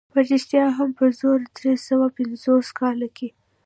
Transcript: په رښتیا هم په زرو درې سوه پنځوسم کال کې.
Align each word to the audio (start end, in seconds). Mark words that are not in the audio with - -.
په 0.13 0.19
رښتیا 0.29 0.65
هم 0.77 0.89
په 0.97 1.05
زرو 1.19 1.35
درې 1.57 1.73
سوه 1.87 2.05
پنځوسم 2.17 2.73
کال 2.79 2.99
کې. 3.17 3.29